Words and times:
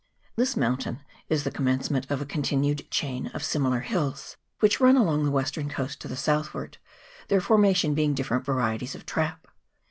This 0.35 0.57
mountain 0.57 1.01
is 1.29 1.43
the 1.43 1.51
com 1.51 1.67
mencement 1.67 2.09
of 2.09 2.23
a 2.23 2.25
continued 2.25 2.89
chain 2.89 3.27
of 3.35 3.43
similar 3.43 3.81
hills, 3.81 4.35
which 4.59 4.79
run 4.79 4.97
along 4.97 5.25
the 5.25 5.29
western 5.29 5.69
coast 5.69 6.01
to 6.01 6.07
the 6.07 6.15
south 6.15 6.55
ward, 6.55 6.79
their 7.27 7.39
formation 7.39 7.93
being 7.93 8.15
different 8.15 8.43
varieties 8.43 8.95
of 8.95 9.05
trap. 9.05 9.45